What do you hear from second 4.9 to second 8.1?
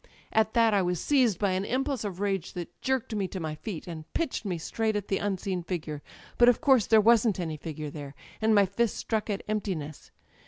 at the unseen figure. But of course there wasn't any figure